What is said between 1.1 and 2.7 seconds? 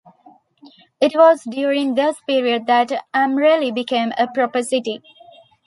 was during this period